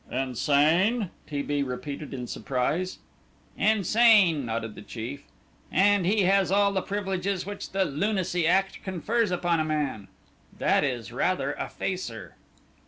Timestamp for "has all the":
6.23-6.81